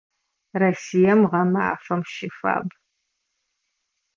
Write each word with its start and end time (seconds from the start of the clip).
Россием 0.61 1.19
гъэмафэм 1.31 2.01
щыфаб. 2.13 2.67